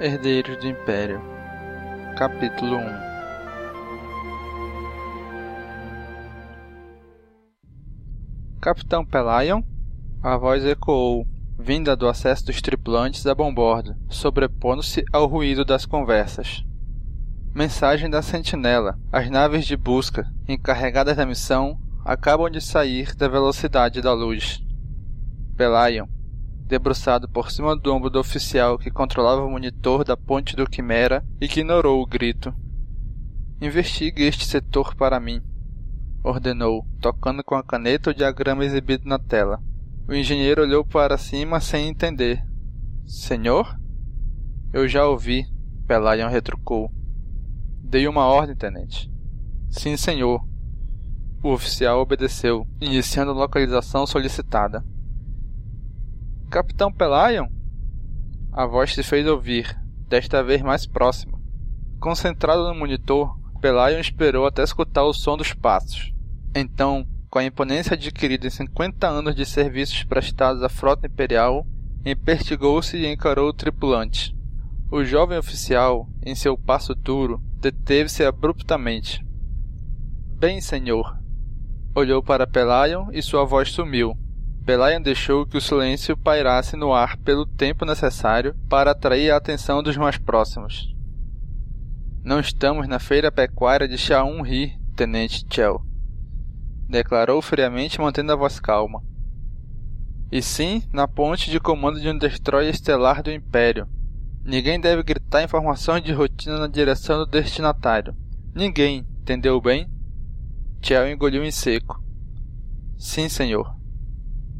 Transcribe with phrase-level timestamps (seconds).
[0.00, 1.22] Herdeiros do Império
[2.18, 2.80] Capítulo 1
[8.60, 9.62] Capitão Pelion?
[10.20, 11.24] A voz ecoou,
[11.56, 16.64] vinda do acesso dos tripulantes a bombordo, sobrepondo-se ao ruído das conversas.
[17.54, 18.98] Mensagem da Sentinela.
[19.12, 24.60] As naves de busca, encarregadas da missão, acabam de sair da velocidade da luz.
[25.56, 26.08] Pelion,
[26.66, 31.24] debruçado por cima do ombro do oficial que controlava o monitor da ponte do Quimera,
[31.40, 32.54] ignorou o grito.
[33.60, 35.42] Investigue este setor para mim,
[36.22, 39.62] ordenou, tocando com a caneta o diagrama exibido na tela.
[40.08, 42.44] O engenheiro olhou para cima sem entender.
[43.06, 43.78] Senhor?
[44.72, 45.46] Eu já ouvi,
[45.86, 46.90] Pelion retrucou.
[47.82, 49.10] Dei uma ordem, tenente.
[49.70, 50.44] Sim, senhor.
[51.42, 54.84] O oficial obedeceu, iniciando a localização solicitada.
[56.54, 57.48] Capitão Pelion?
[58.52, 59.76] A voz se fez ouvir,
[60.08, 61.36] desta vez mais próxima.
[61.98, 66.14] Concentrado no monitor, Pelion esperou até escutar o som dos passos.
[66.54, 71.66] Então, com a imponência adquirida em 50 anos de serviços prestados à frota imperial,
[72.06, 74.32] empertigou-se e encarou o tripulante.
[74.92, 79.26] O jovem oficial, em seu passo duro, deteve-se abruptamente.
[80.38, 81.18] Bem, senhor.
[81.96, 84.16] Olhou para Pelion e sua voz sumiu.
[84.64, 89.82] Pelion deixou que o silêncio pairasse no ar pelo tempo necessário para atrair a atenção
[89.82, 90.94] dos mais próximos.
[92.22, 95.82] Não estamos na feira pecuária de Shaun-Ri, Tenente Chell,
[96.88, 99.02] declarou friamente mantendo a voz calma.
[100.32, 103.86] E sim na ponte de comando de um destroyer estelar do Império,
[104.44, 108.14] Ninguém deve gritar informações de rotina na direção do destinatário.
[108.54, 109.88] Ninguém, entendeu bem?
[110.82, 111.98] Tiel engoliu em seco.
[112.98, 113.74] Sim, senhor.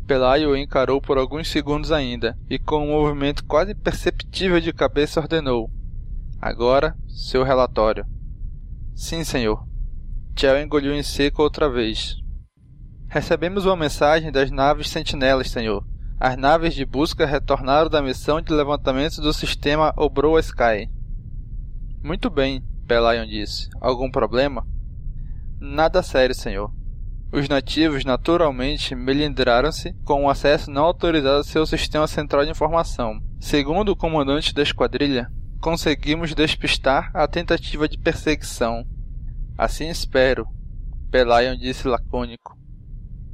[0.06, 5.20] Pelayo o encarou por alguns segundos ainda, e com um movimento quase perceptível de cabeça
[5.20, 5.70] ordenou.
[6.41, 8.05] Agora, seu relatório.
[8.94, 9.66] Sim, senhor.
[10.34, 12.16] Tiel engoliu em seco outra vez.
[13.09, 15.87] Recebemos uma mensagem das naves sentinelas, senhor.
[16.20, 20.91] As naves de busca retornaram da missão de levantamento do sistema Obroa Sky.
[22.03, 23.69] Muito bem, Pelion disse.
[23.81, 24.66] Algum problema?
[25.59, 26.70] Nada sério, senhor.
[27.34, 33.21] Os nativos naturalmente melindraram-se com o acesso não autorizado ao seu sistema central de informação.
[33.41, 35.28] Segundo o comandante da esquadrilha,
[35.61, 38.87] conseguimos despistar a tentativa de perseguição.
[39.59, 40.47] Assim espero,
[41.11, 42.56] Pelion disse lacônico.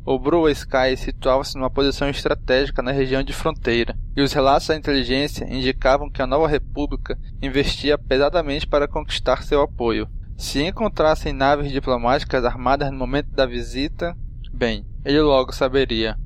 [0.03, 4.77] O Brua Sky situava-se numa posição estratégica na região de fronteira, e os relatos da
[4.77, 10.09] inteligência indicavam que a nova república investia pesadamente para conquistar seu apoio.
[10.41, 14.17] Se encontrassem naves diplomáticas armadas no momento da visita,
[14.51, 16.19] bem, ele logo saberia.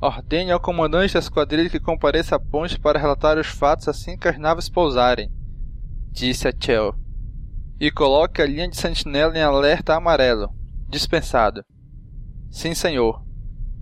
[0.00, 4.28] Ordene ao comandante da esquadrilha que compareça à ponte para relatar os fatos assim que
[4.28, 5.28] as naves pousarem,
[6.12, 6.94] disse a Chell.
[7.80, 10.48] E coloque a linha de sentinela em alerta amarelo.
[10.88, 11.64] Dispensado.
[12.48, 13.24] Sim, senhor.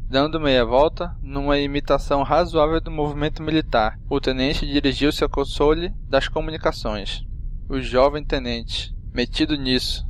[0.08, 6.28] Dando meia volta, numa imitação razoável do movimento militar, o tenente dirigiu-se ao console das
[6.28, 7.26] comunicações.
[7.68, 10.06] O jovem tenente, metido nisso,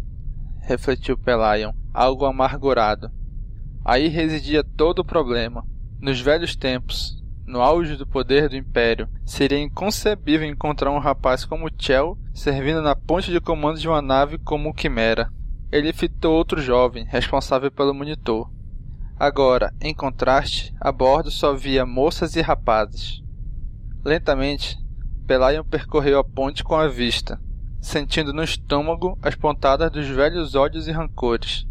[0.61, 3.11] refletiu Pelion, algo amargurado.
[3.83, 5.65] Aí residia todo o problema.
[5.99, 11.71] Nos velhos tempos, no auge do poder do Império, seria inconcebível encontrar um rapaz como
[11.79, 15.33] Chell servindo na ponte de comando de uma nave como o Quimera.
[15.73, 18.53] Ele fitou outro jovem, responsável pelo monitor.
[19.19, 23.23] Agora, em contraste, a bordo só via moças e rapazes.
[24.05, 24.77] Lentamente,
[25.27, 27.41] Pelion percorreu a ponte com a vista,
[27.81, 31.67] sentindo no estômago as pontadas dos velhos ódios e rancores.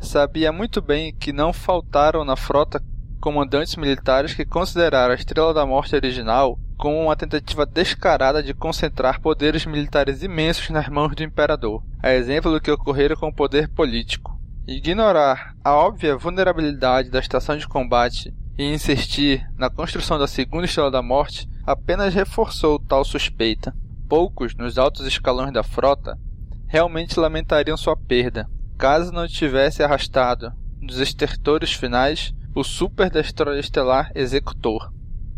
[0.00, 2.82] Sabia muito bem que não faltaram na frota
[3.20, 9.20] comandantes militares que consideraram a Estrela da Morte original como uma tentativa descarada de concentrar
[9.20, 13.68] poderes militares imensos nas mãos do imperador, a exemplo do que ocorrera com o poder
[13.68, 14.38] político.
[14.66, 20.90] Ignorar a óbvia vulnerabilidade da estação de combate e insistir na construção da segunda Estrela
[20.90, 23.74] da Morte apenas reforçou tal suspeita.
[24.08, 26.16] Poucos, nos altos escalões da frota,
[26.68, 28.48] realmente lamentariam sua perda,
[28.78, 34.92] caso não tivesse arrastado, nos estertores finais, o Super Destroyer Estelar Executor.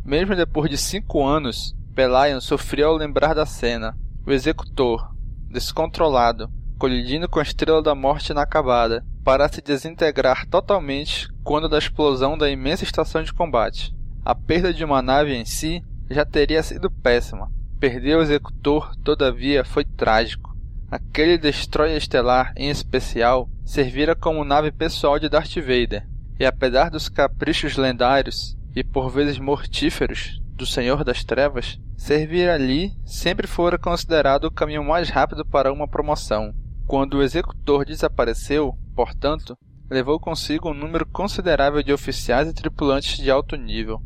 [0.05, 3.97] Mesmo depois de cinco anos, Pelion sofreu ao lembrar da cena.
[4.27, 5.15] O Executor,
[5.51, 12.37] descontrolado, colidindo com a Estrela da Morte inacabada, para se desintegrar totalmente quando da explosão
[12.37, 13.95] da imensa estação de combate.
[14.25, 17.51] A perda de uma nave em si já teria sido péssima.
[17.79, 20.57] Perder o executor, todavia, foi trágico.
[20.91, 26.07] Aquele destroyer estelar, em especial, servira como nave pessoal de Darth Vader,
[26.41, 32.93] e apesar dos caprichos lendários e por vezes mortíferos do Senhor das Trevas, Servir ali
[33.05, 36.55] sempre fora considerado o caminho mais rápido para uma promoção.
[36.87, 39.59] Quando o executor desapareceu, portanto,
[39.91, 44.01] levou consigo um número considerável de oficiais e tripulantes de alto nível.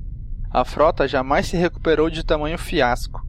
[0.51, 3.21] A frota jamais se recuperou de tamanho fiasco.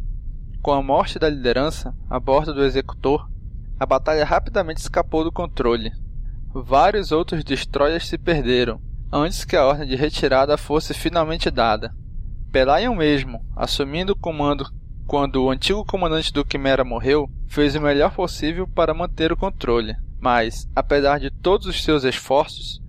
[0.63, 3.29] Com a morte da liderança, a bordo do executor,
[3.77, 5.91] a batalha rapidamente escapou do controle.
[6.53, 8.79] Vários outros destroyers se perderam,
[9.11, 11.93] antes que a ordem de retirada fosse finalmente dada.
[12.49, 14.65] Pelayan mesmo, assumindo o comando
[15.05, 19.97] quando o antigo comandante do Quimera morreu, fez o melhor possível para manter o controle,
[20.17, 22.81] mas, apesar de todos os seus esforços,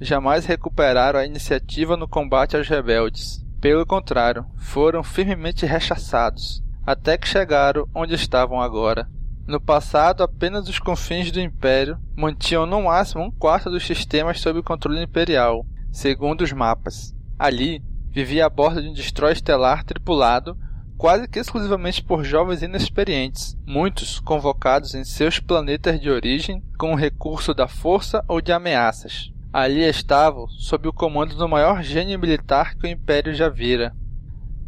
[0.00, 3.40] jamais recuperaram a iniciativa no combate aos rebeldes.
[3.60, 9.08] Pelo contrário, foram firmemente rechaçados, até que chegaram onde estavam agora.
[9.46, 14.62] No passado, apenas os confins do Império mantinham no máximo um quarto dos sistemas sob
[14.62, 17.14] controle imperial, segundo os mapas.
[17.38, 20.56] Ali, vivia a bordo de um destroyer estelar tripulado
[21.00, 26.96] quase que exclusivamente por jovens inexperientes, muitos convocados em seus planetas de origem com o
[26.96, 29.32] recurso da força ou de ameaças.
[29.50, 33.96] Ali estavam sob o comando do maior gênio militar que o Império já vira.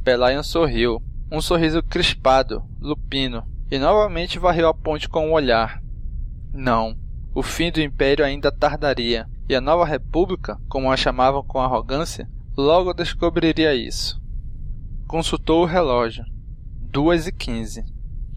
[0.03, 5.82] Pelayan sorriu, um sorriso crispado, lupino, e novamente varreu a ponte com o olhar.
[6.52, 6.94] Não,
[7.34, 12.29] o fim do Império ainda tardaria, e a nova República, como a chamavam com arrogância,
[12.55, 14.20] logo descobriria isso.
[15.06, 16.23] Consultou o relógio.
[16.90, 17.82] Duas e quinze.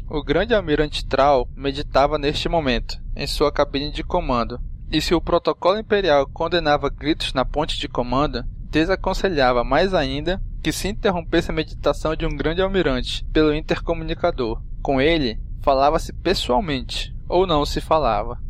[0.09, 4.57] O grande almirante Trau meditava neste momento, em sua cabine de comando,
[4.89, 10.71] e se o protocolo imperial condenava gritos na ponte de comando, desaconselhava mais ainda que
[10.71, 14.59] se interrompesse a meditação de um grande almirante pelo intercomunicador.
[14.81, 18.41] Com ele, falava-se pessoalmente, ou não se falava.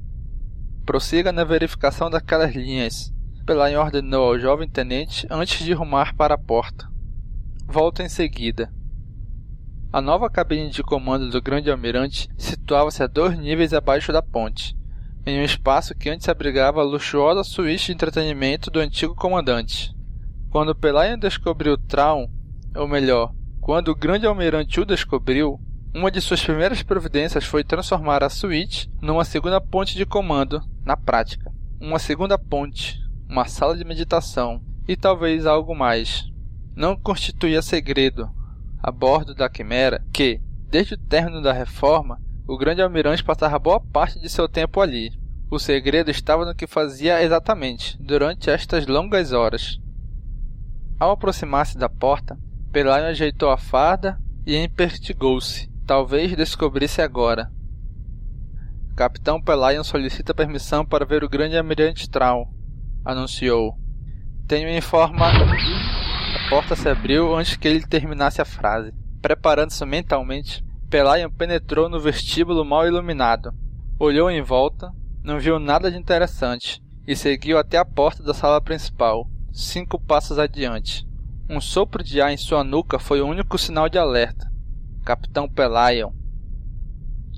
[0.85, 3.13] Prossiga na verificação daquelas linhas.
[3.45, 6.89] Pelain ordenou ao jovem tenente antes de rumar para a porta
[7.67, 8.71] volta em seguida.
[9.91, 14.73] A nova cabine de comando do grande almirante situava-se a dois níveis abaixo da ponte,
[15.25, 19.94] em um espaço que antes abrigava a luxuosa suíte de entretenimento do antigo comandante.
[20.55, 22.29] Quando Pelayan descobriu Traum,
[22.73, 25.59] ou melhor, quando o grande almirante o descobriu,
[25.93, 30.95] uma de suas primeiras providências foi transformar a suíte numa segunda ponte de comando, na
[30.95, 31.51] prática.
[31.77, 32.97] Uma segunda ponte,
[33.27, 36.23] uma sala de meditação e talvez algo mais
[36.73, 38.29] não constituía segredo
[38.81, 42.17] a bordo da Quimera que, desde o término da reforma,
[42.47, 45.11] o grande almirante passava boa parte de seu tempo ali.
[45.51, 49.83] O segredo estava no que fazia exatamente durante estas longas horas.
[50.99, 52.37] Ao aproximar-se da porta,
[52.71, 55.69] Pelayo ajeitou a farda e empertigou-se.
[55.85, 57.51] Talvez descobrisse agora.
[58.95, 62.49] Capitão Pelayon solicita permissão para ver o grande almirante Trau,
[63.03, 63.77] anunciou.
[64.47, 65.31] Tenho informa
[66.49, 68.93] porta se abriu antes que ele terminasse a frase.
[69.21, 73.51] Preparando-se mentalmente, Pelayan penetrou no vestíbulo mal iluminado.
[73.99, 74.91] Olhou em volta,
[75.23, 80.37] não viu nada de interessante e seguiu até a porta da sala principal, cinco passos
[80.37, 81.07] adiante.
[81.49, 84.51] Um sopro de ar em sua nuca foi o único sinal de alerta.
[85.05, 86.11] Capitão Pelayan.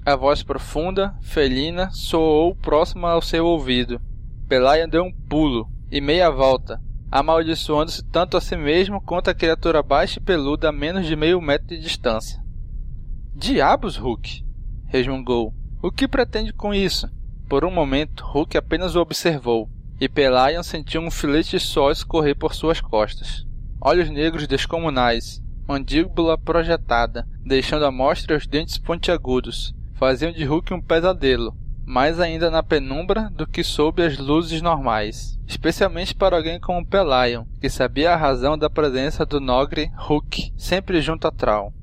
[0.04, 4.02] A voz profunda, felina, soou próxima ao seu ouvido.
[4.48, 6.82] Pelayan deu um pulo e meia volta,
[7.12, 11.40] amaldiçoando-se tanto a si mesmo quanto a criatura baixa e peluda a menos de meio
[11.40, 12.44] metro de distância.
[13.36, 14.44] Diabos, Hulk!
[14.88, 15.54] resmungou.
[15.84, 17.08] O que pretende com isso?
[17.48, 22.36] Por um momento, Hulk apenas o observou, e Pelayan sentiu um filete de sol escorrer
[22.36, 23.46] por suas costas.
[23.82, 30.82] Olhos negros descomunais, mandíbula projetada, deixando à mostra os dentes pontiagudos, faziam de Hulk um
[30.82, 36.86] pesadelo, mais ainda na penumbra do que sob as luzes normais, especialmente para alguém como
[36.86, 41.74] Pelayon, que sabia a razão da presença do Nogre Hulk sempre junto a Trau.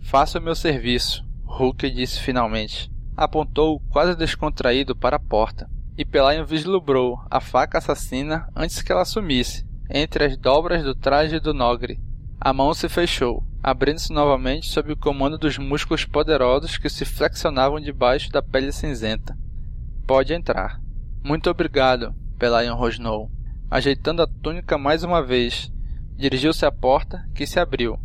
[0.00, 2.90] Faça o meu serviço, Hulk disse finalmente.
[3.16, 9.04] Apontou, quase descontraído, para a porta, e Pelayon vislumbrou a faca assassina antes que ela
[9.04, 12.00] sumisse, entre as dobras do traje do Nogre.
[12.40, 17.80] A mão se fechou, abrindo-se novamente sob o comando dos músculos poderosos que se flexionavam
[17.80, 19.36] debaixo da pele cinzenta.
[20.06, 20.80] Pode entrar.
[21.24, 23.30] Muito obrigado, Pelayan rosnou.
[23.70, 25.72] Ajeitando a túnica mais uma vez,
[26.16, 27.98] dirigiu-se à porta, que se abriu.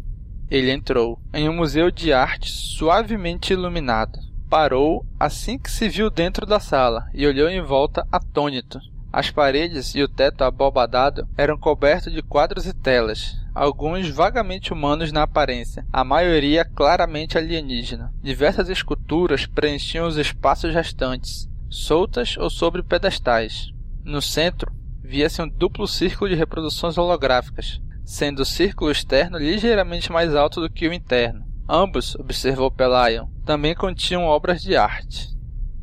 [0.49, 4.17] Ele entrou em um museu de arte suavemente iluminado.
[4.51, 8.81] Parou assim que se viu dentro da sala e olhou em volta atônito.
[9.09, 15.09] As paredes e o teto abobadado eram cobertos de quadros e telas, alguns vagamente humanos
[15.09, 18.13] na aparência, a maioria claramente alienígena.
[18.21, 23.71] Diversas esculturas preenchiam os espaços restantes, soltas ou sobre pedestais.
[24.03, 24.69] No centro,
[25.01, 30.69] via-se um duplo círculo de reproduções holográficas, sendo o círculo externo ligeiramente mais alto do
[30.69, 31.49] que o interno.
[31.67, 35.29] Ambos, observou Pelayon, também continham obras de arte.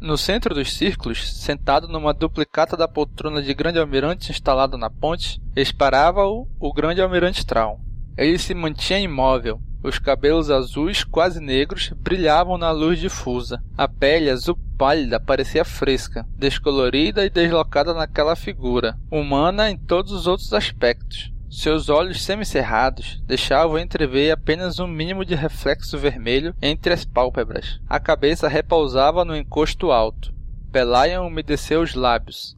[0.00, 5.40] No centro dos círculos, sentado numa duplicata da poltrona de grande almirante instalada na ponte,
[5.56, 7.78] esperava-o o grande almirante Traum.
[8.16, 13.62] Ele se mantinha imóvel, os cabelos azuis, quase negros, brilhavam na luz difusa.
[13.76, 20.26] A pele azul pálida parecia fresca, descolorida e deslocada naquela figura, humana em todos os
[20.26, 21.32] outros aspectos.
[21.50, 27.81] Seus olhos semicerrados deixavam entrever apenas um mínimo de reflexo vermelho entre as pálpebras.
[27.88, 30.35] A cabeça repousava no encosto alto.
[30.71, 32.55] Pelayan umedeceu os lábios,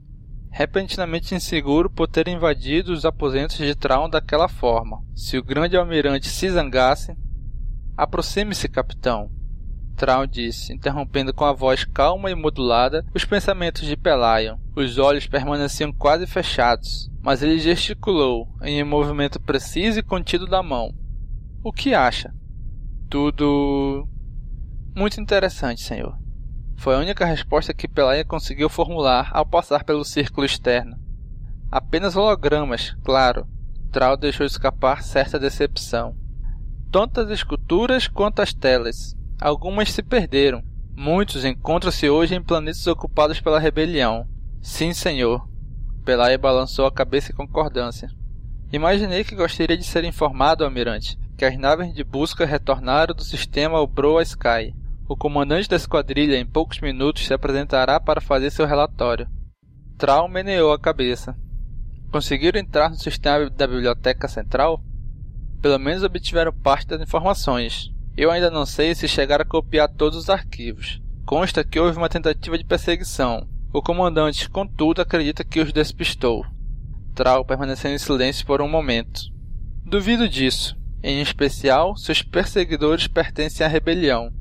[0.50, 5.04] repentinamente inseguro por ter invadido os aposentos de Traum daquela forma.
[5.14, 7.16] Se o grande almirante se zangasse...
[7.96, 9.30] Aproxime-se, capitão,
[10.00, 14.56] Traum disse, interrompendo com a voz calma e modulada os pensamentos de Pelayon.
[14.74, 20.62] Os olhos permaneciam quase fechados, mas ele gesticulou em um movimento preciso e contido da
[20.62, 20.94] mão.
[21.62, 22.34] O que acha?
[23.08, 24.08] Tudo.
[24.96, 26.18] Muito interessante, senhor.
[26.76, 30.96] Foi a única resposta que Pelaia conseguiu formular ao passar pelo círculo externo.
[31.70, 33.46] Apenas hologramas, claro.
[33.92, 36.16] Trau deixou escapar certa decepção.
[36.90, 39.14] Tanto as esculturas quanto as telas.
[39.40, 40.62] Algumas se perderam.
[40.96, 44.26] Muitos encontram-se hoje em planetas ocupados pela rebelião.
[44.62, 45.49] Sim, senhor.
[46.04, 48.10] Pelaia balançou a cabeça em concordância.
[48.72, 53.80] Imaginei que gostaria de ser informado, almirante, que as naves de busca retornaram do sistema
[53.80, 54.74] Obroa Sky.
[55.08, 59.28] O comandante da esquadrilha em poucos minutos se apresentará para fazer seu relatório.
[59.98, 61.36] Trau meneou a cabeça.
[62.12, 64.80] Conseguiram entrar no sistema da biblioteca central?
[65.60, 67.92] Pelo menos obtiveram parte das informações.
[68.16, 71.02] Eu ainda não sei se chegaram a copiar todos os arquivos.
[71.26, 73.48] Consta que houve uma tentativa de perseguição.
[73.72, 76.44] O comandante, contudo, acredita que os despistou.
[77.14, 79.20] Trau permaneceu em silêncio por um momento.
[79.84, 80.76] Duvido disso.
[81.00, 84.32] Em especial, seus perseguidores pertencem à rebelião.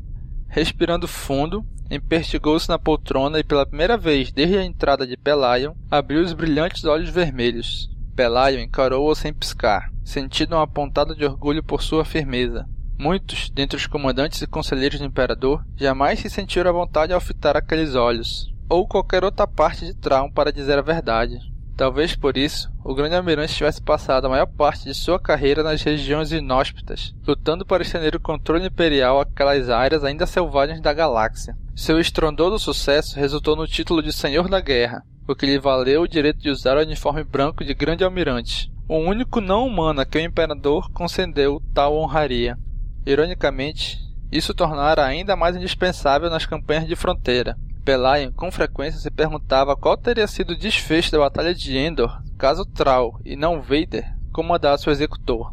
[0.48, 6.24] Respirando fundo, empertigou-se na poltrona e pela primeira vez desde a entrada de Pelayon, abriu
[6.24, 7.88] os brilhantes olhos vermelhos.
[8.16, 12.68] Pelayon encarou-o sem piscar, sentindo uma pontada de orgulho por sua firmeza.
[12.98, 17.56] Muitos, dentre os comandantes e conselheiros do imperador, jamais se sentiram à vontade ao fitar
[17.56, 21.40] aqueles olhos, ou qualquer outra parte de Traum para dizer a verdade.
[21.76, 25.82] Talvez por isso, o grande almirante tivesse passado a maior parte de sua carreira nas
[25.82, 31.58] regiões inóspitas, lutando para estender o controle imperial àquelas áreas ainda selvagens da galáxia.
[31.74, 36.08] Seu estrondoso sucesso resultou no título de Senhor da Guerra, o que lhe valeu o
[36.08, 40.18] direito de usar o uniforme branco de grande almirante, o único não humano a que
[40.18, 42.58] o imperador concedeu tal honraria.
[43.06, 43.98] Ironicamente,
[44.30, 47.56] isso tornara ainda mais indispensável nas campanhas de fronteira.
[47.90, 52.64] Pelayan com frequência se perguntava qual teria sido o desfecho da Batalha de Endor caso
[52.64, 55.52] Trau, e não Vader, comandasse o executor.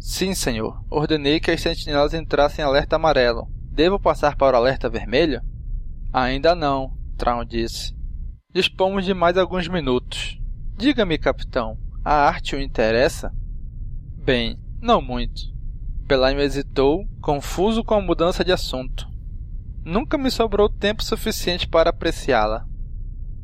[0.00, 0.82] Sim, senhor.
[0.88, 3.50] Ordenei que as sentinelas entrassem em alerta amarelo.
[3.70, 5.42] Devo passar para o alerta vermelho?
[6.10, 7.94] Ainda não, Traum disse.
[8.50, 10.40] Dispomos de mais alguns minutos.
[10.74, 13.30] Diga-me, capitão, a arte o interessa?
[14.16, 15.52] Bem, não muito.
[16.08, 19.11] Pelayo hesitou, confuso com a mudança de assunto.
[19.84, 22.66] Nunca me sobrou tempo suficiente para apreciá-la.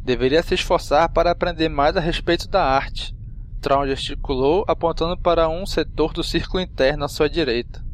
[0.05, 3.15] Deveria se esforçar para aprender mais a respeito da arte.
[3.61, 7.85] Traum gesticulou, apontando para um setor do círculo interno à sua direita.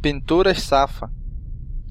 [0.00, 1.10] Pinturas Safa,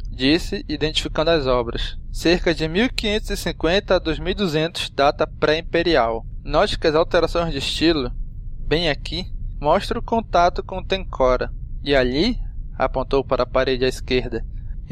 [0.10, 1.98] disse, identificando as obras.
[2.12, 6.26] Cerca de 1550 a 2200, data pré-imperial.
[6.44, 8.12] Note que as alterações de estilo,
[8.68, 11.54] bem aqui, mostram o contato com Tencora,
[11.84, 12.38] e ali,
[12.78, 14.44] apontou para a parede à esquerda,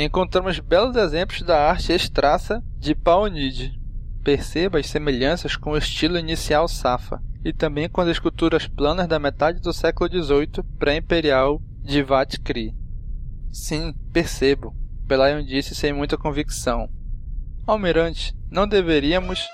[0.04, 3.78] encontramos belos exemplos da arte extraça de Paonide.
[4.24, 9.20] Perceba as semelhanças com o estilo inicial Safa e também com as esculturas planas da
[9.20, 12.74] metade do século XVIII pré-imperial de Vat Kri.
[13.52, 14.74] Sim, percebo,
[15.08, 16.90] Pelayon disse sem muita convicção.
[17.68, 19.48] Almirante, não deveríamos.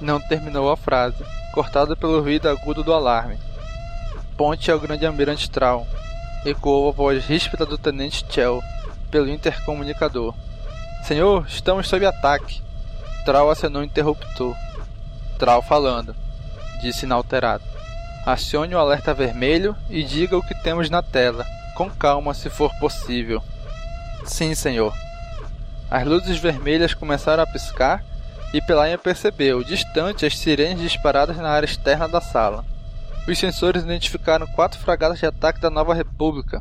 [0.00, 3.38] Não terminou a frase, cortada pelo ruído agudo do alarme.
[4.36, 5.86] Ponte ao grande almirante Traum,
[6.44, 8.60] ecoou a voz ríspida do tenente Chell
[9.14, 10.34] pelo intercomunicador.
[11.04, 12.60] Senhor, estamos sob ataque.
[13.24, 14.56] Trau acenou o interruptor.
[15.38, 16.16] Trau falando,
[16.82, 17.62] disse inalterado.
[18.26, 22.74] Acione o alerta vermelho e diga o que temos na tela, com calma se for
[22.80, 23.40] possível.
[24.24, 24.92] Sim, senhor.
[25.88, 28.04] As luzes vermelhas começaram a piscar
[28.52, 32.64] e Pelaia percebeu, distante, as sirenes disparadas na área externa da sala.
[33.28, 36.60] Os sensores identificaram quatro fragatas de ataque da Nova República.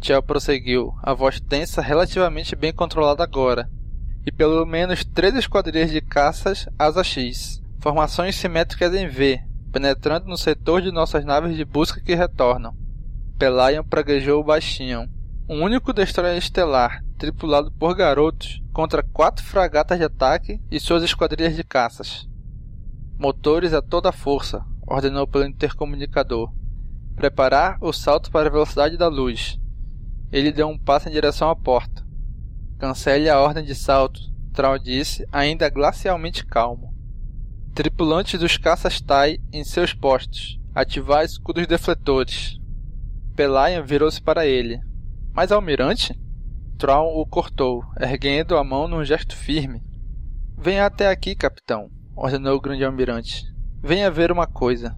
[0.00, 3.68] Tchel prosseguiu, a voz tensa relativamente bem controlada agora,
[4.24, 9.40] e pelo menos três esquadrilhas de caças Asa X, formações simétricas em V,
[9.72, 12.74] penetrando no setor de nossas naves de busca que retornam.
[13.38, 15.08] Pelayan praguejou baixinho.
[15.48, 21.56] um único destroyer estelar, tripulado por garotos, contra quatro fragatas de ataque e suas esquadrilhas
[21.56, 22.28] de caças.
[23.18, 26.52] Motores a toda força, ordenou pelo intercomunicador.
[27.16, 29.58] Preparar o salto para a velocidade da luz.
[30.30, 32.06] Ele deu um passo em direção à porta.
[32.78, 34.20] Cancele a ordem de salto,
[34.52, 36.92] Troll disse, ainda glacialmente calmo.
[37.74, 40.58] Tripulantes dos caças Tai em seus postos.
[40.74, 42.58] Ativar escudos defletores.
[43.36, 44.80] Pelayan virou-se para ele.
[45.32, 46.18] Mas almirante?
[46.76, 49.82] Troll o cortou, erguendo a mão num gesto firme.
[50.56, 53.44] Venha até aqui, capitão, ordenou o grande almirante.
[53.80, 54.96] Venha ver uma coisa.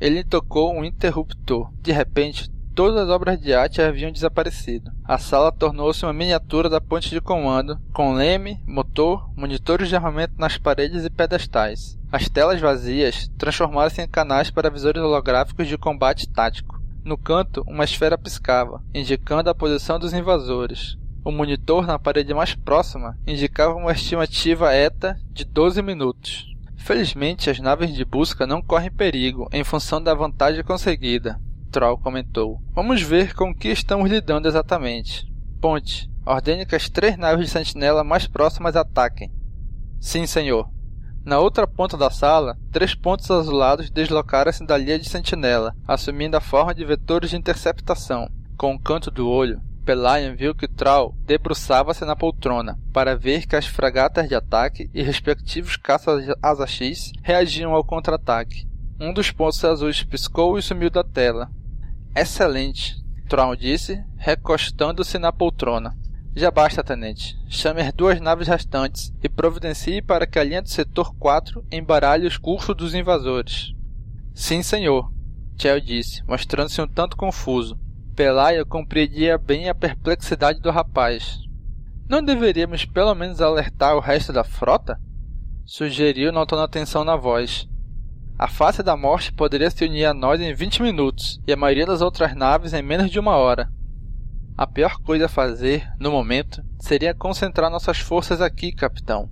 [0.00, 1.72] Ele tocou um interruptor.
[1.80, 4.92] De repente, todas as obras de arte haviam desaparecido.
[5.02, 10.34] A sala tornou-se uma miniatura da ponte de comando, com leme, motor, monitores de armamento
[10.36, 11.98] nas paredes e pedestais.
[12.12, 16.78] As telas vazias transformaram-se em canais para visores holográficos de combate tático.
[17.02, 20.98] No canto, uma esfera piscava, indicando a posição dos invasores.
[21.24, 26.54] O monitor na parede mais próxima indicava uma estimativa ETA de 12 minutos.
[26.76, 31.40] Felizmente, as naves de busca não correm perigo em função da vantagem conseguida,
[31.76, 32.58] Troll comentou.
[32.72, 35.30] Vamos ver com que estamos lidando exatamente.
[35.60, 39.30] Ponte, ordene que as três naves de sentinela mais próximas ataquem.
[40.00, 40.70] Sim, senhor.
[41.22, 46.40] Na outra ponta da sala, três pontos azulados deslocaram-se da linha de sentinela, assumindo a
[46.40, 48.26] forma de vetores de interceptação.
[48.56, 53.54] Com o canto do olho, Pelayan viu que Troll debruçava-se na poltrona para ver que
[53.54, 58.66] as fragatas de ataque e respectivos caças asa X reagiam ao contra-ataque.
[58.98, 61.50] Um dos pontos azuis piscou e sumiu da tela.
[62.16, 62.96] Excelente,
[63.28, 65.94] Troll disse, recostando-se na poltrona.
[66.34, 67.36] Já basta, tenente.
[67.46, 72.26] Chame as duas naves restantes e providencie para que a linha do setor 4 embaralhe
[72.26, 73.74] os cursos dos invasores.
[74.32, 75.12] Sim, senhor,
[75.58, 77.78] Chell disse, mostrando-se um tanto confuso.
[78.14, 81.38] Pelaia compreendia bem a perplexidade do rapaz.
[82.08, 84.98] Não deveríamos pelo menos alertar o resto da frota?
[85.66, 87.68] Sugeriu, notando a tensão na voz.
[88.38, 91.86] A face da morte poderia se unir a nós em 20 minutos e a maioria
[91.86, 93.72] das outras naves em menos de uma hora.
[94.58, 99.30] A pior coisa a fazer, no momento, seria concentrar nossas forças aqui, capitão.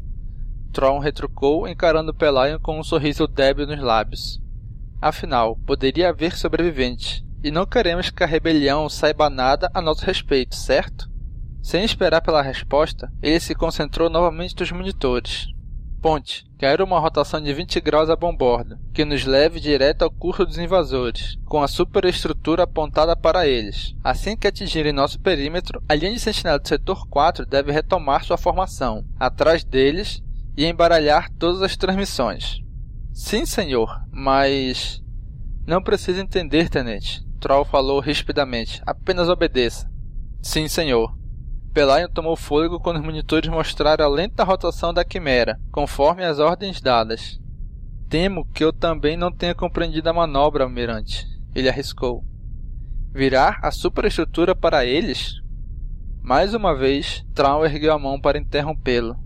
[0.73, 4.40] Tron retrucou, encarando Pelayan com um sorriso débil nos lábios.
[5.03, 10.57] Afinal, poderia haver sobreviventes, e não queremos que a rebelião saiba nada a nosso respeito,
[10.57, 11.11] certo?
[11.62, 15.54] Sem esperar pela resposta, ele se concentrou novamente nos monitores.
[16.05, 20.45] Ponte, quero uma rotação de 20 graus a bombordo, que nos leve direto ao curso
[20.45, 23.97] dos invasores, com a superestrutura apontada para eles.
[24.05, 28.37] Assim que atingirem nosso perímetro, a linha de sentinela do setor 4 deve retomar sua
[28.37, 30.23] formação, atrás deles,
[30.55, 32.61] e embaralhar todas as transmissões.
[33.11, 35.03] Sim, senhor, mas...
[35.67, 37.25] Não precisa entender, tenente.
[37.40, 38.83] Troll falou rispidamente.
[38.85, 39.90] Apenas obedeça.
[40.43, 41.17] Sim, senhor.
[41.75, 46.81] Pelayan tomou fôlego quando os monitores mostraram a lenta rotação da quimera, conforme as ordens
[46.81, 47.41] dadas.
[48.09, 51.27] Temo que eu também não tenha compreendido a manobra, almirante.
[51.53, 52.25] Ele arriscou.
[53.13, 55.43] Virar a superestrutura para eles?
[56.23, 59.17] Mais uma vez, Traum ergueu a mão para interrompê-lo.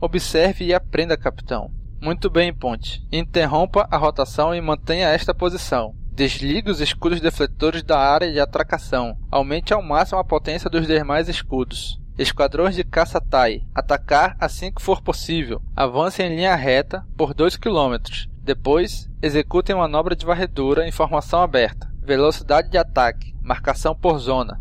[0.00, 1.70] Observe e aprenda, capitão.
[2.00, 3.06] Muito bem, Ponte.
[3.12, 5.94] Interrompa a rotação e mantenha esta posição.
[6.14, 9.16] Desligue os escudos defletores da área de atracação.
[9.30, 11.98] Aumente ao máximo a potência dos demais escudos.
[12.18, 13.62] Esquadrões de caça Tai.
[13.74, 15.62] Atacar assim que for possível.
[15.74, 17.96] Avance em linha reta por 2 km.
[18.42, 21.90] Depois, executem manobra de varredura em formação aberta.
[22.02, 23.34] Velocidade de ataque.
[23.42, 24.60] Marcação por zona.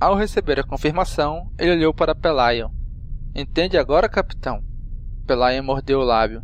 [0.00, 2.70] Ao receber a confirmação, ele olhou para Pelayon.
[3.34, 4.64] Entende agora, capitão?
[5.26, 6.42] Pelayon mordeu o lábio.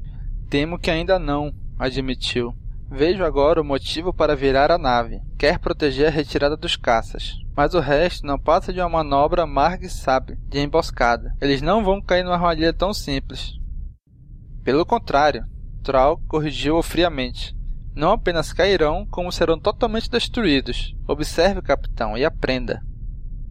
[0.51, 2.55] Temo que ainda não, admitiu.
[2.91, 5.21] Vejo agora o motivo para virar a nave.
[5.37, 7.35] Quer proteger a retirada dos caças.
[7.55, 11.35] Mas o resto não passa de uma manobra amarga e sábia, de emboscada.
[11.41, 13.59] Eles não vão cair numa armadilha tão simples.
[14.65, 15.45] Pelo contrário,
[15.83, 17.55] Troll corrigiu-o friamente.
[17.95, 20.95] Não apenas cairão, como serão totalmente destruídos.
[21.07, 22.81] Observe, capitão, e aprenda.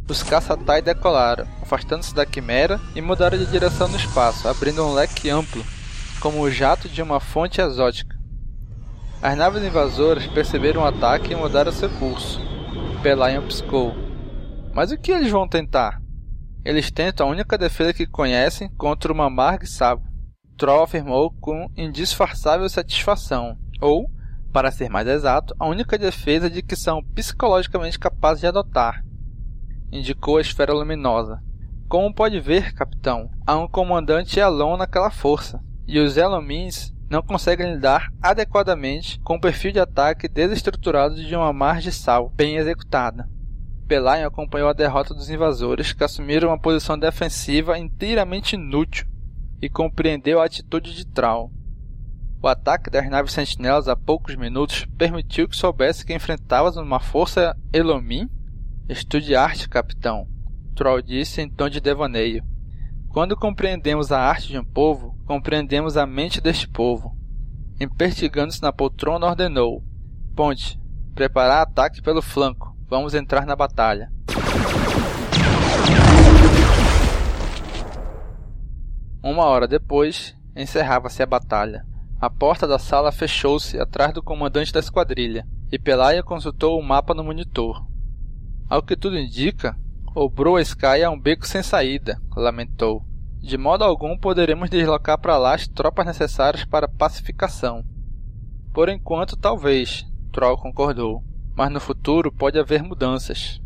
[0.09, 5.29] Os caça-tai decolaram, afastando-se da quimera e mudaram de direção no espaço, abrindo um leque
[5.29, 5.63] amplo,
[6.21, 8.16] como o jato de uma fonte exótica.
[9.19, 12.39] As naves invasoras perceberam o ataque e mudaram seu curso.
[13.01, 13.95] Pelayan piscou.
[14.73, 15.99] Mas o que eles vão tentar?
[16.63, 20.05] Eles tentam a única defesa que conhecem contra uma amarga sábio.
[20.55, 24.07] Troll afirmou com indisfarçável satisfação, ou,
[24.53, 29.03] para ser mais exato, a única defesa de que são psicologicamente capazes de adotar.
[29.91, 31.41] Indicou a esfera luminosa.
[31.89, 37.73] Como pode ver, capitão, há um comandante Elon naquela força, e os Elomins não conseguem
[37.73, 43.29] lidar adequadamente com o perfil de ataque desestruturado de uma margem sal bem executada.
[43.87, 49.07] Pelayan acompanhou a derrota dos invasores, que assumiram uma posição defensiva inteiramente inútil,
[49.61, 51.51] e compreendeu a atitude de Trau.
[52.41, 57.57] O ataque das naves sentinelas há poucos minutos permitiu que soubesse que enfrentavas uma força
[57.73, 58.29] Elomin?
[58.87, 60.27] Estude arte, capitão,
[60.77, 62.45] Troll disse em tom de devaneio.
[63.09, 67.15] Quando compreendemos a arte de um povo, compreendemos a mente deste povo.
[67.79, 69.83] Impertigando-se na poltrona, ordenou:
[70.35, 70.79] Ponte,
[71.13, 72.75] preparar ataque pelo flanco.
[72.89, 74.09] Vamos entrar na batalha.
[79.21, 81.85] Uma hora depois, encerrava-se a batalha.
[82.19, 87.13] A porta da sala fechou-se atrás do comandante da esquadrilha, e Pelaia consultou o mapa
[87.13, 87.85] no monitor.
[88.69, 89.77] Ao que tudo indica,
[90.15, 93.06] o Broa Sky é um beco sem saída, lamentou.
[93.39, 97.83] De modo algum poderemos deslocar para lá as tropas necessárias para pacificação.
[98.73, 101.23] Por enquanto, talvez, Troll concordou,
[101.55, 103.61] mas no futuro pode haver mudanças.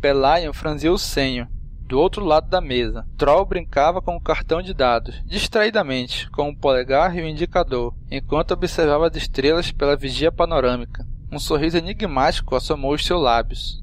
[0.00, 1.48] Pelayan franziu o senho.
[1.86, 6.56] Do outro lado da mesa, Troll brincava com o cartão de dados, distraidamente, com o
[6.56, 11.06] polegar e o indicador, enquanto observava as estrelas pela vigia panorâmica.
[11.30, 13.82] Um sorriso enigmático assomou os seus lábios.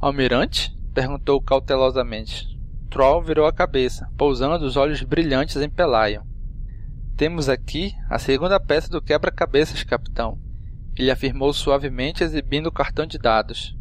[0.00, 0.76] Almirante?
[0.94, 2.57] perguntou cautelosamente.
[2.90, 6.22] Troll virou a cabeça, pousando os olhos brilhantes em Pelayon.
[7.16, 10.38] Temos aqui a segunda peça do quebra-cabeças, capitão.
[10.96, 13.76] Ele afirmou suavemente, exibindo o cartão de dados.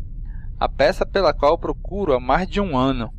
[0.59, 3.13] A peça pela qual procuro há mais de um ano.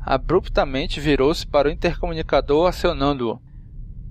[0.00, 3.40] Abruptamente virou-se para o intercomunicador, acionando-o.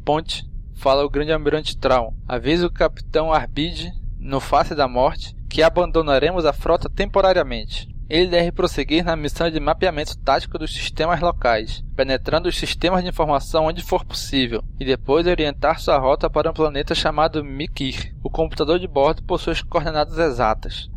[0.06, 2.16] Ponte, fala o grande almirante Troll.
[2.28, 7.90] Avisa o capitão Arbide, no face da morte, que abandonaremos a frota temporariamente.
[8.10, 13.10] Ele deve prosseguir na missão de mapeamento tático dos sistemas locais, penetrando os sistemas de
[13.10, 18.16] informação onde for possível, e depois orientar sua rota para um planeta chamado Mikir.
[18.24, 20.90] O computador de bordo possui as coordenadas exatas.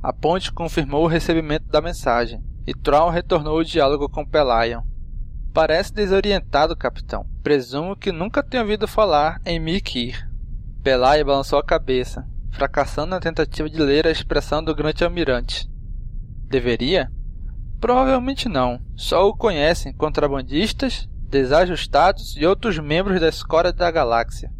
[0.00, 4.84] A ponte confirmou o recebimento da mensagem, e Troll retornou o diálogo com Pelayan.
[5.52, 7.26] Parece desorientado, capitão.
[7.42, 10.28] Presumo que nunca tenha ouvido falar em Mikir.
[10.80, 15.71] Pelayan balançou a cabeça, fracassando na tentativa de ler a expressão do grande almirante.
[16.52, 17.10] Deveria?
[17.80, 18.78] Provavelmente não.
[18.94, 24.52] Só o conhecem contrabandistas, desajustados e outros membros da escória da galáxia.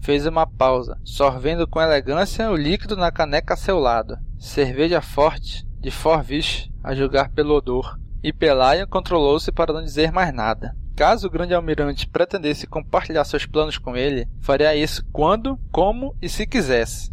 [0.00, 4.18] Fez uma pausa, sorvendo com elegância o líquido na caneca a seu lado.
[4.40, 7.96] Cerveja forte, de Forvish, a julgar pelo odor.
[8.24, 10.74] E Pelaia controlou-se para não dizer mais nada.
[10.96, 16.28] Caso o grande almirante pretendesse compartilhar seus planos com ele, faria isso quando, como e
[16.28, 17.08] se quisesse.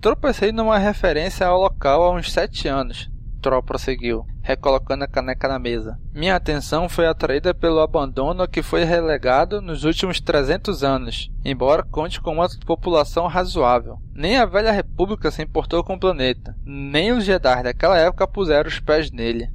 [0.00, 3.10] Tropecei numa referência ao local há uns sete anos,
[3.44, 6.00] Troll prosseguiu, recolocando a caneca na mesa.
[6.14, 11.82] Minha atenção foi atraída pelo abandono a que foi relegado nos últimos 300 anos, embora
[11.82, 13.98] conte com uma população razoável.
[14.14, 18.66] Nem a velha república se importou com o planeta, nem os Jedi daquela época puseram
[18.66, 19.50] os pés nele.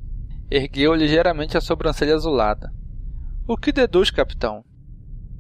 [0.52, 2.72] Ergueu ligeiramente a sobrancelha azulada.
[3.48, 4.64] O que deduz, capitão?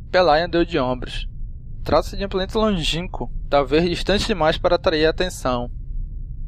[0.09, 1.29] Pelayan deu de ombros.
[1.83, 5.69] Trata-se de um planeta longínquo, talvez distante demais para atrair a atenção.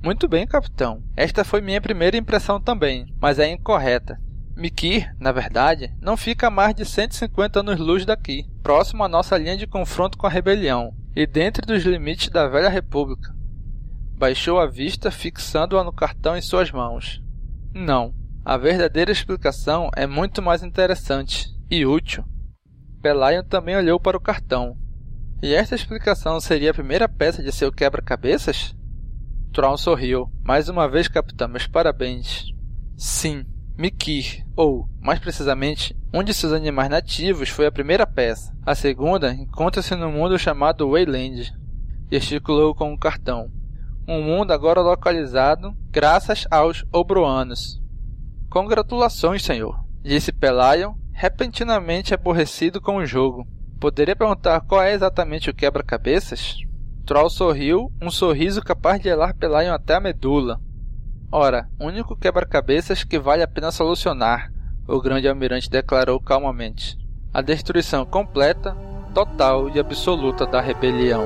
[0.03, 1.03] Muito bem, capitão.
[1.15, 4.19] Esta foi minha primeira impressão também, mas é incorreta.
[4.55, 9.55] Mikir, na verdade, não fica a mais de 150 anos-luz daqui, próximo à nossa linha
[9.55, 13.33] de confronto com a rebelião, e dentro dos limites da velha república.
[14.17, 17.21] Baixou a vista, fixando-a no cartão em suas mãos.
[17.73, 22.23] Não, a verdadeira explicação é muito mais interessante e útil.
[23.03, 24.75] Pelayan também olhou para o cartão.
[25.43, 28.75] E esta explicação seria a primeira peça de seu quebra-cabeças?
[29.51, 30.31] Tron sorriu.
[30.43, 32.53] Mais uma vez, capitão, meus parabéns.
[32.95, 33.45] Sim,
[33.77, 38.55] Mikir, ou, mais precisamente, um de seus animais nativos foi a primeira peça.
[38.65, 41.53] A segunda encontra-se no mundo chamado Wayland.
[42.09, 43.51] Gesticulou com um cartão.
[44.07, 47.81] Um mundo agora localizado graças aos Obroanos.
[48.49, 53.45] Congratulações, senhor, disse Pelayon, repentinamente aborrecido com o jogo.
[53.79, 56.57] Poderia perguntar qual é exatamente o quebra-cabeças?
[57.05, 60.59] Troll sorriu, um sorriso capaz de elar Pelayon até a medula.
[61.31, 64.51] Ora, único quebra-cabeças que vale a pena solucionar,
[64.87, 66.97] o grande almirante declarou calmamente.
[67.33, 68.75] A destruição completa,
[69.13, 71.23] total e absoluta da rebelião.